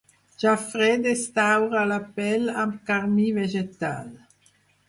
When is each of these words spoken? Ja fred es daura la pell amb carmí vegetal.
Ja 0.43 0.53
fred 0.61 1.09
es 1.11 1.25
daura 1.35 1.83
la 1.91 1.99
pell 2.15 2.49
amb 2.65 2.81
carmí 2.89 3.29
vegetal. 3.39 4.13